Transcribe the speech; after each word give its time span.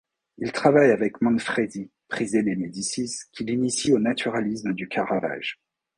Il 0.39 0.51
travaille 0.51 0.89
avec 0.89 1.21
Manfredi, 1.21 1.91
prisé 2.07 2.41
des 2.41 2.55
Médicis, 2.55 3.19
qui 3.33 3.43
l'initie 3.43 3.93
au 3.93 3.99
naturalisme 3.99 4.73
du 4.73 4.87
Caravage. 4.87 5.59